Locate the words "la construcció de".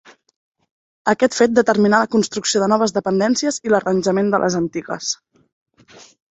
2.05-2.71